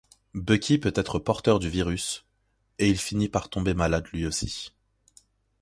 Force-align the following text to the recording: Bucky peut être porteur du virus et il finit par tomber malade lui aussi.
Bucky 0.33 0.79
peut 0.79 0.93
être 0.95 1.19
porteur 1.19 1.59
du 1.59 1.69
virus 1.69 2.25
et 2.79 2.89
il 2.89 2.97
finit 2.97 3.29
par 3.29 3.49
tomber 3.51 3.75
malade 3.75 4.07
lui 4.11 4.25
aussi. 4.25 4.73